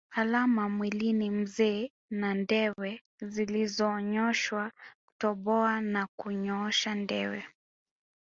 Alama 0.15 0.69
mwilini 0.69 1.29
mzee 1.29 1.91
na 2.09 2.33
ndewe 2.33 3.01
zilizonyooshwa 3.19 4.71
Kutoboa 5.05 5.81
na 5.81 6.07
kunyosha 6.19 6.95
ndewe 6.95 7.43